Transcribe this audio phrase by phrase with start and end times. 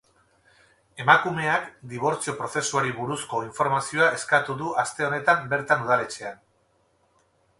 [1.03, 6.43] Emakumeak dibortzio prozesuari buruzko informazioa eskatu du aste honetan bertan udaletxean.